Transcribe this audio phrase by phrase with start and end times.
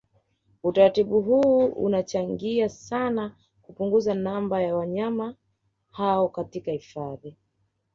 [0.63, 5.35] Utaratibu huu unachangia sana kupunguza namba ya wanyama
[5.91, 7.37] hao katika hifadhi